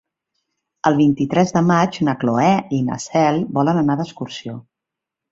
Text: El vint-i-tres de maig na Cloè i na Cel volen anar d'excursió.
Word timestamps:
El 0.89 0.95
vint-i-tres 0.99 1.51
de 1.57 1.61
maig 1.71 1.99
na 2.07 2.15
Cloè 2.23 2.47
i 2.77 2.79
na 2.87 2.97
Cel 3.03 3.37
volen 3.59 3.83
anar 3.83 3.99
d'excursió. 4.01 4.57